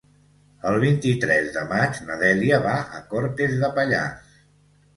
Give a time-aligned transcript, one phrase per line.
[0.69, 4.37] El vint-i-tres de maig na Dèlia va a Cortes de Pallars.